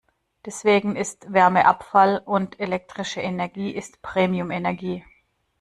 Deswegen 0.47 0.95
ist 0.95 1.31
Wärme 1.31 1.65
Abfall 1.65 2.19
und 2.25 2.59
elektrische 2.59 3.21
Energie 3.21 3.69
ist 3.69 4.01
Premium-Energie. 4.01 5.05